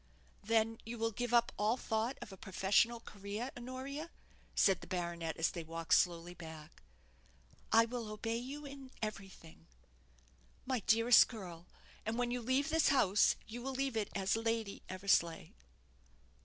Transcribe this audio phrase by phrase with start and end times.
[0.43, 4.09] "Then you will give up all thought of a professional career, Honoria?"
[4.55, 6.81] said the baronet, as they walked slowly back.
[7.71, 9.67] "I will obey you in everything."
[10.65, 11.67] "My dearest girl
[12.03, 15.51] and when you leave this house, you will leave it as Lady Eversleigh."